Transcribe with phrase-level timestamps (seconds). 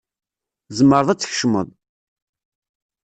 [0.67, 1.67] Tzemreḍ ad tkecmeḍ.